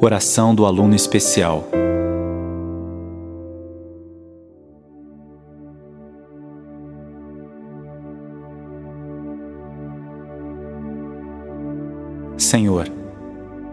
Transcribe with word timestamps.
Oração 0.00 0.54
do 0.54 0.64
aluno 0.64 0.94
especial. 0.94 1.68
Senhor, 12.36 12.88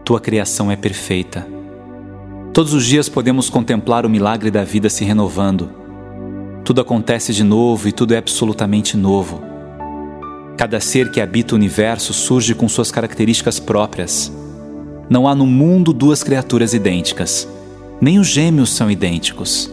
tua 0.04 0.20
criação 0.20 0.72
é 0.72 0.76
perfeita. 0.76 1.48
Todos 2.52 2.74
os 2.74 2.88
dias 2.88 3.08
podemos 3.08 3.48
contemplar 3.48 4.04
o 4.04 4.10
milagre 4.10 4.50
da 4.50 4.64
vida 4.64 4.90
se 4.90 5.06
renovando. 5.06 5.70
Tudo 6.64 6.82
acontece 6.82 7.34
de 7.34 7.44
novo 7.44 7.88
e 7.88 7.92
tudo 7.92 8.16
é 8.16 8.18
absolutamente 8.18 8.98
novo. 8.98 9.44
Cada 10.58 10.80
ser 10.80 11.12
que 11.12 11.22
habita 11.22 11.54
o 11.54 11.56
universo 11.56 12.14
surge 12.14 12.56
com 12.56 12.68
suas 12.68 12.90
características 12.90 13.60
próprias. 13.60 14.34
Não 15.10 15.28
há 15.28 15.36
no 15.36 15.46
mundo 15.46 15.94
duas 15.94 16.24
criaturas 16.24 16.74
idênticas. 16.74 17.48
Nem 18.02 18.20
os 18.20 18.28
gêmeos 18.28 18.72
são 18.72 18.90
idênticos. 18.90 19.70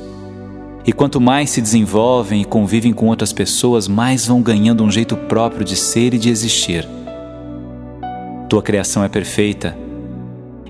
E 0.86 0.92
quanto 0.92 1.20
mais 1.20 1.50
se 1.50 1.60
desenvolvem 1.60 2.42
e 2.42 2.44
convivem 2.44 2.92
com 2.92 3.06
outras 3.06 3.32
pessoas, 3.32 3.86
mais 3.88 4.26
vão 4.26 4.42
ganhando 4.42 4.82
um 4.82 4.90
jeito 4.90 5.16
próprio 5.16 5.64
de 5.64 5.76
ser 5.76 6.14
e 6.14 6.18
de 6.18 6.28
existir. 6.28 6.86
Tua 8.48 8.62
criação 8.62 9.02
é 9.04 9.08
perfeita. 9.08 9.76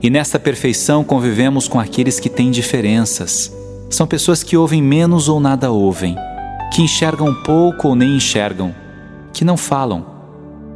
E 0.03 0.11
nessa 0.11 0.39
perfeição 0.39 1.03
convivemos 1.03 1.67
com 1.67 1.81
aqueles 1.81 2.20
que 2.20 2.29
têm 2.29 2.51
diferenças. 2.51 3.53
São 3.89 4.06
pessoas 4.06 4.42
que 4.42 4.56
ouvem 4.56 4.83
menos 4.83 5.29
ou 5.29 5.41
nada 5.41 5.70
ouvem, 5.70 6.15
que 6.73 6.83
enxergam 6.83 7.34
pouco 7.42 7.89
ou 7.89 7.95
nem 7.95 8.17
enxergam 8.17 8.75
que 9.33 9.45
não 9.45 9.56
falam, 9.56 10.05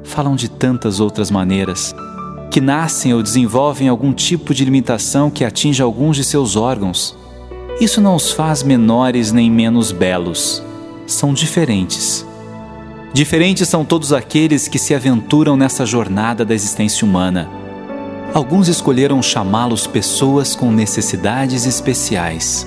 falam 0.03 0.35
de 0.35 0.49
tantas 0.49 0.99
outras 0.99 1.31
maneiras, 1.31 1.95
que 2.57 2.61
nascem 2.63 3.13
ou 3.13 3.23
desenvolvem 3.23 3.87
algum 3.87 4.15
tipo 4.15 4.55
de 4.55 4.65
limitação 4.65 5.29
que 5.29 5.45
atinge 5.45 5.83
alguns 5.83 6.17
de 6.17 6.25
seus 6.25 6.57
órgãos. 6.57 7.15
Isso 7.79 8.01
não 8.01 8.15
os 8.15 8.33
faz 8.33 8.63
menores 8.63 9.31
nem 9.31 9.51
menos 9.51 9.93
belos. 9.93 10.63
São 11.07 11.35
diferentes. 11.35 12.25
Diferentes 13.13 13.69
são 13.69 13.85
todos 13.85 14.11
aqueles 14.11 14.69
que 14.69 14.79
se 14.79 14.95
aventuram 14.95 15.55
nessa 15.55 15.85
jornada 15.85 16.47
da 16.47 16.55
existência 16.55 17.07
humana. 17.07 17.47
Alguns 18.33 18.69
escolheram 18.69 19.21
chamá-los 19.21 19.87
pessoas 19.87 20.57
com 20.57 20.73
necessidades 20.73 21.67
especiais. 21.67 22.67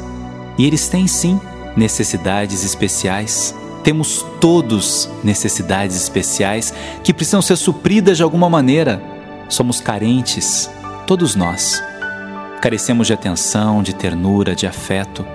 E 0.55 0.67
eles 0.67 0.87
têm 0.87 1.07
sim 1.07 1.41
necessidades 1.75 2.63
especiais. 2.63 3.55
Temos 3.83 4.23
todos 4.39 5.09
necessidades 5.23 5.95
especiais 5.95 6.71
que 7.03 7.11
precisam 7.11 7.41
ser 7.41 7.55
supridas 7.55 8.17
de 8.17 8.21
alguma 8.23 8.51
maneira. 8.51 9.17
Somos 9.49 9.81
carentes, 9.81 10.69
todos 11.05 11.35
nós. 11.35 11.83
Carecemos 12.61 13.07
de 13.07 13.13
atenção, 13.13 13.83
de 13.83 13.93
ternura, 13.93 14.55
de 14.55 14.67
afeto. 14.67 15.25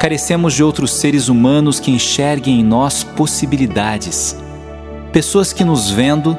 Carecemos 0.00 0.54
de 0.54 0.62
outros 0.62 0.92
seres 0.92 1.28
humanos 1.28 1.80
que 1.80 1.90
enxerguem 1.90 2.60
em 2.60 2.64
nós 2.64 3.04
possibilidades. 3.04 4.36
Pessoas 5.12 5.52
que 5.52 5.64
nos 5.64 5.90
vendo, 5.90 6.38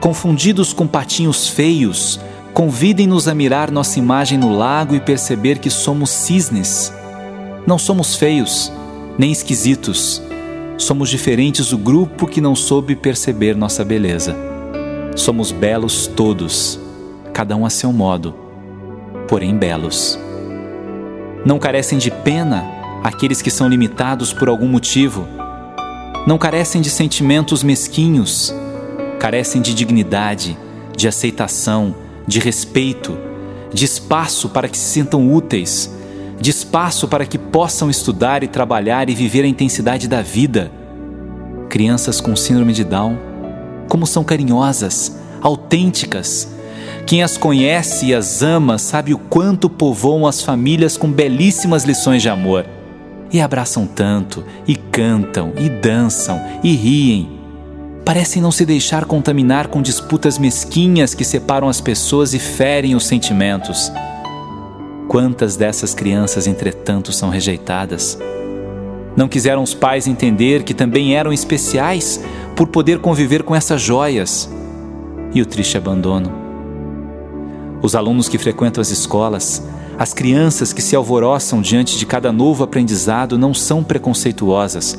confundidos 0.00 0.72
com 0.72 0.86
patinhos 0.86 1.48
feios, 1.48 2.20
convidem-nos 2.52 3.26
a 3.26 3.34
mirar 3.34 3.70
nossa 3.70 3.98
imagem 3.98 4.38
no 4.38 4.56
lago 4.56 4.94
e 4.94 5.00
perceber 5.00 5.58
que 5.58 5.70
somos 5.70 6.10
cisnes. 6.10 6.92
Não 7.66 7.78
somos 7.78 8.14
feios, 8.14 8.70
nem 9.18 9.32
esquisitos 9.32 10.22
Somos 10.76 11.08
diferentes 11.08 11.68
do 11.68 11.78
grupo 11.78 12.26
que 12.26 12.40
não 12.40 12.56
soube 12.56 12.96
perceber 12.96 13.56
nossa 13.56 13.84
beleza. 13.84 14.53
Somos 15.14 15.52
belos 15.52 16.06
todos, 16.06 16.78
cada 17.32 17.56
um 17.56 17.64
a 17.64 17.70
seu 17.70 17.92
modo, 17.92 18.34
porém 19.28 19.56
belos. 19.56 20.18
Não 21.44 21.58
carecem 21.58 21.98
de 21.98 22.10
pena 22.10 22.64
aqueles 23.02 23.40
que 23.40 23.50
são 23.50 23.68
limitados 23.68 24.32
por 24.32 24.48
algum 24.48 24.68
motivo. 24.68 25.26
Não 26.26 26.38
carecem 26.38 26.80
de 26.80 26.90
sentimentos 26.90 27.62
mesquinhos, 27.62 28.54
carecem 29.18 29.60
de 29.60 29.74
dignidade, 29.74 30.58
de 30.96 31.06
aceitação, 31.06 31.94
de 32.26 32.40
respeito, 32.40 33.16
de 33.72 33.84
espaço 33.84 34.48
para 34.48 34.68
que 34.68 34.78
se 34.78 34.84
sintam 34.84 35.32
úteis 35.32 35.90
de 36.40 36.50
espaço 36.50 37.08
para 37.08 37.24
que 37.24 37.38
possam 37.38 37.88
estudar 37.88 38.42
e 38.42 38.48
trabalhar 38.48 39.08
e 39.08 39.14
viver 39.14 39.44
a 39.44 39.48
intensidade 39.48 40.08
da 40.08 40.20
vida. 40.20 40.70
Crianças 41.68 42.20
com 42.20 42.36
síndrome 42.36 42.72
de 42.72 42.84
Down, 42.84 43.16
como 43.94 44.08
são 44.08 44.24
carinhosas, 44.24 45.16
autênticas. 45.40 46.48
Quem 47.06 47.22
as 47.22 47.38
conhece 47.38 48.06
e 48.06 48.14
as 48.14 48.42
ama 48.42 48.76
sabe 48.76 49.14
o 49.14 49.18
quanto 49.18 49.70
povoam 49.70 50.26
as 50.26 50.42
famílias 50.42 50.96
com 50.96 51.08
belíssimas 51.08 51.84
lições 51.84 52.20
de 52.20 52.28
amor. 52.28 52.66
E 53.30 53.40
abraçam 53.40 53.86
tanto, 53.86 54.42
e 54.66 54.74
cantam, 54.74 55.52
e 55.56 55.68
dançam, 55.68 56.42
e 56.64 56.74
riem. 56.74 57.38
Parecem 58.04 58.42
não 58.42 58.50
se 58.50 58.66
deixar 58.66 59.04
contaminar 59.04 59.68
com 59.68 59.80
disputas 59.80 60.38
mesquinhas 60.38 61.14
que 61.14 61.24
separam 61.24 61.68
as 61.68 61.80
pessoas 61.80 62.34
e 62.34 62.40
ferem 62.40 62.96
os 62.96 63.06
sentimentos. 63.06 63.92
Quantas 65.06 65.54
dessas 65.54 65.94
crianças, 65.94 66.48
entretanto, 66.48 67.12
são 67.12 67.30
rejeitadas? 67.30 68.18
Não 69.16 69.28
quiseram 69.28 69.62
os 69.62 69.72
pais 69.72 70.08
entender 70.08 70.64
que 70.64 70.74
também 70.74 71.14
eram 71.14 71.32
especiais 71.32 72.20
por 72.54 72.68
poder 72.68 72.98
conviver 72.98 73.42
com 73.42 73.54
essas 73.54 73.80
joias. 73.80 74.50
E 75.34 75.42
o 75.42 75.46
triste 75.46 75.76
abandono. 75.76 76.32
Os 77.82 77.94
alunos 77.94 78.28
que 78.28 78.38
frequentam 78.38 78.80
as 78.80 78.90
escolas, 78.90 79.66
as 79.98 80.14
crianças 80.14 80.72
que 80.72 80.80
se 80.80 80.96
alvoroçam 80.96 81.60
diante 81.60 81.98
de 81.98 82.06
cada 82.06 82.32
novo 82.32 82.64
aprendizado 82.64 83.36
não 83.36 83.52
são 83.52 83.82
preconceituosas. 83.82 84.98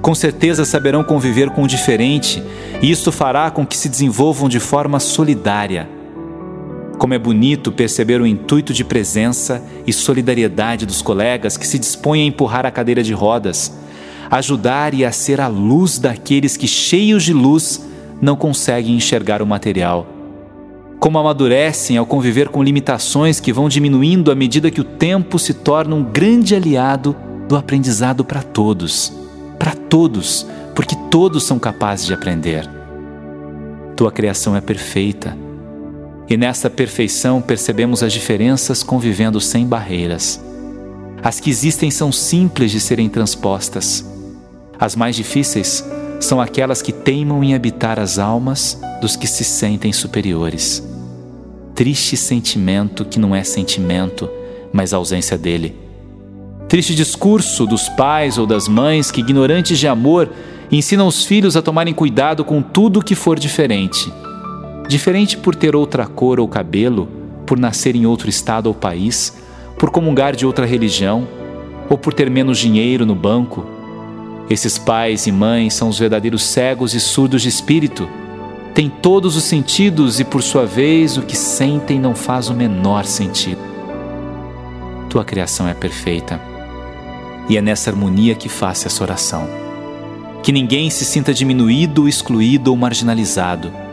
Com 0.00 0.14
certeza 0.14 0.64
saberão 0.64 1.04
conviver 1.04 1.50
com 1.50 1.62
o 1.62 1.68
diferente, 1.68 2.42
e 2.82 2.90
isto 2.90 3.12
fará 3.12 3.50
com 3.50 3.66
que 3.66 3.76
se 3.76 3.88
desenvolvam 3.88 4.48
de 4.48 4.58
forma 4.58 4.98
solidária 4.98 5.88
como 7.04 7.12
é 7.12 7.18
bonito 7.18 7.72
perceber 7.72 8.20
o 8.20 8.26
intuito 8.26 8.72
de 8.72 8.84
presença 8.84 9.62
e 9.86 9.92
solidariedade 9.92 10.86
dos 10.86 11.02
colegas 11.02 11.56
que 11.56 11.66
se 11.66 11.78
dispõem 11.78 12.22
a 12.22 12.26
empurrar 12.26 12.64
a 12.64 12.70
cadeira 12.70 13.02
de 13.02 13.12
rodas, 13.12 13.72
ajudar 14.30 14.94
e 14.94 15.04
a 15.04 15.12
ser 15.12 15.40
a 15.40 15.48
luz 15.48 15.98
daqueles 15.98 16.56
que, 16.56 16.66
cheios 16.66 17.22
de 17.22 17.32
luz, 17.32 17.86
não 18.20 18.36
conseguem 18.36 18.96
enxergar 18.96 19.42
o 19.42 19.46
material. 19.46 20.06
Como 20.98 21.18
amadurecem 21.18 21.96
ao 21.96 22.06
conviver 22.06 22.48
com 22.48 22.62
limitações 22.62 23.40
que 23.40 23.52
vão 23.52 23.68
diminuindo 23.68 24.30
à 24.30 24.34
medida 24.34 24.70
que 24.70 24.80
o 24.80 24.84
tempo 24.84 25.38
se 25.38 25.52
torna 25.52 25.94
um 25.94 26.02
grande 26.02 26.54
aliado 26.54 27.14
do 27.48 27.56
aprendizado 27.56 28.24
para 28.24 28.42
todos. 28.42 29.12
Para 29.58 29.72
todos, 29.72 30.46
porque 30.74 30.96
todos 31.10 31.44
são 31.44 31.58
capazes 31.58 32.06
de 32.06 32.14
aprender. 32.14 32.68
Tua 33.96 34.10
criação 34.10 34.56
é 34.56 34.60
perfeita 34.60 35.36
e 36.28 36.36
nessa 36.36 36.70
perfeição 36.70 37.42
percebemos 37.42 38.02
as 38.02 38.12
diferenças 38.12 38.82
convivendo 38.82 39.40
sem 39.40 39.66
barreiras. 39.66 40.42
As 41.22 41.40
que 41.40 41.50
existem 41.50 41.90
são 41.90 42.10
simples 42.10 42.70
de 42.70 42.80
serem 42.80 43.08
transpostas. 43.08 44.04
As 44.78 44.96
mais 44.96 45.16
difíceis 45.16 45.84
são 46.20 46.40
aquelas 46.40 46.82
que 46.82 46.92
teimam 46.92 47.42
em 47.42 47.54
habitar 47.54 47.98
as 47.98 48.18
almas 48.18 48.80
dos 49.00 49.16
que 49.16 49.26
se 49.26 49.44
sentem 49.44 49.92
superiores. 49.92 50.82
Triste 51.74 52.16
sentimento 52.16 53.04
que 53.04 53.18
não 53.18 53.34
é 53.34 53.42
sentimento, 53.42 54.28
mas 54.72 54.92
ausência 54.92 55.36
dele. 55.36 55.76
Triste 56.68 56.94
discurso 56.94 57.66
dos 57.66 57.88
pais 57.90 58.38
ou 58.38 58.46
das 58.46 58.68
mães 58.68 59.10
que, 59.10 59.20
ignorantes 59.20 59.78
de 59.78 59.86
amor, 59.86 60.30
ensinam 60.70 61.06
os 61.06 61.24
filhos 61.24 61.56
a 61.56 61.62
tomarem 61.62 61.92
cuidado 61.92 62.44
com 62.44 62.62
tudo 62.62 63.02
que 63.02 63.14
for 63.14 63.38
diferente 63.38 64.10
Diferente 64.86 65.38
por 65.38 65.54
ter 65.54 65.74
outra 65.74 66.06
cor 66.06 66.38
ou 66.38 66.46
cabelo, 66.46 67.08
por 67.46 67.58
nascer 67.58 67.96
em 67.96 68.04
outro 68.04 68.28
estado 68.28 68.66
ou 68.66 68.74
país, 68.74 69.34
por 69.78 69.90
comungar 69.90 70.36
de 70.36 70.44
outra 70.44 70.66
religião, 70.66 71.26
ou 71.88 71.96
por 71.96 72.12
ter 72.12 72.30
menos 72.30 72.58
dinheiro 72.58 73.06
no 73.06 73.14
banco. 73.14 73.64
Esses 74.48 74.78
pais 74.78 75.26
e 75.26 75.32
mães 75.32 75.74
são 75.74 75.88
os 75.88 75.98
verdadeiros 75.98 76.42
cegos 76.42 76.94
e 76.94 77.00
surdos 77.00 77.42
de 77.42 77.48
espírito. 77.48 78.08
Têm 78.74 78.88
todos 78.88 79.36
os 79.36 79.44
sentidos 79.44 80.20
e, 80.20 80.24
por 80.24 80.42
sua 80.42 80.66
vez, 80.66 81.16
o 81.16 81.22
que 81.22 81.36
sentem 81.36 81.98
não 81.98 82.14
faz 82.14 82.48
o 82.48 82.54
menor 82.54 83.04
sentido. 83.04 83.60
Tua 85.08 85.24
criação 85.24 85.68
é 85.68 85.74
perfeita. 85.74 86.40
E 87.48 87.56
é 87.56 87.62
nessa 87.62 87.90
harmonia 87.90 88.34
que 88.34 88.48
faça 88.48 88.88
essa 88.88 89.02
oração. 89.02 89.48
Que 90.42 90.52
ninguém 90.52 90.90
se 90.90 91.04
sinta 91.04 91.32
diminuído, 91.32 92.08
excluído 92.08 92.70
ou 92.70 92.76
marginalizado 92.76 93.84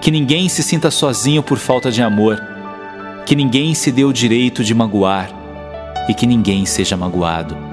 que 0.00 0.10
ninguém 0.10 0.48
se 0.48 0.62
sinta 0.62 0.90
sozinho 0.90 1.42
por 1.42 1.58
falta 1.58 1.90
de 1.90 2.02
amor, 2.02 2.42
que 3.26 3.36
ninguém 3.36 3.74
se 3.74 3.92
dê 3.92 4.02
o 4.02 4.12
direito 4.12 4.64
de 4.64 4.74
magoar 4.74 5.30
e 6.08 6.14
que 6.14 6.26
ninguém 6.26 6.64
seja 6.64 6.96
magoado. 6.96 7.69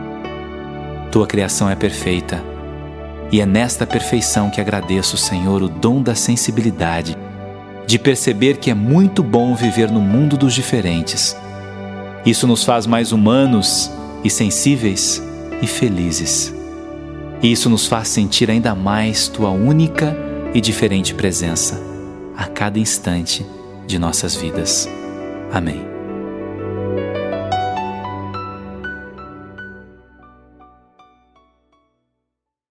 Tua 1.18 1.26
criação 1.26 1.68
é 1.68 1.76
perfeita 1.76 2.44
e 3.32 3.42
é 3.42 3.46
nesta 3.48 3.88
perfeição 3.88 4.52
que 4.52 4.62
agradeço, 4.62 5.18
Senhor, 5.18 5.64
o 5.64 5.68
dom 5.68 6.00
da 6.00 6.14
sensibilidade, 6.14 7.18
de 7.88 7.98
perceber 7.98 8.58
que 8.58 8.70
é 8.70 8.76
muito 8.76 9.24
bom 9.24 9.56
viver 9.56 9.90
no 9.90 10.00
mundo 10.00 10.38
dos 10.38 10.54
diferentes, 10.54 11.36
Isso 12.24 12.46
nos 12.46 12.64
faz 12.64 12.86
mais 12.86 13.12
humanos 13.12 13.92
e 14.24 14.30
sensíveis 14.30 15.20
e 15.60 15.66
felizes. 15.66 16.54
E 17.42 17.52
isso 17.52 17.68
nos 17.68 17.88
faz 17.88 18.10
sentir 18.10 18.52
ainda 18.52 18.76
mais 18.76 19.28
tua 19.28 19.50
única 19.50 20.16
e 20.54 20.62
diferente 20.62 21.16
presença 21.16 21.82
a 22.38 22.46
cada 22.46 22.78
instante 22.78 23.44
de 23.88 23.98
nossas 23.98 24.36
vidas. 24.36 24.88
Amém. 25.52 25.97